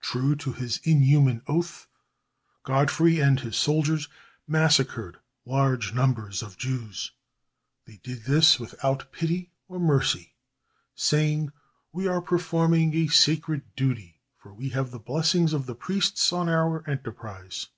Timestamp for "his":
0.52-0.80, 3.38-3.54